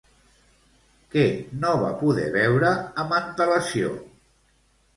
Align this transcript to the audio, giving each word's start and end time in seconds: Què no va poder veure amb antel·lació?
Què 1.15 1.25
no 1.65 1.75
va 1.85 1.91
poder 2.01 2.25
veure 2.39 2.73
amb 3.05 3.17
antel·lació? 3.21 3.95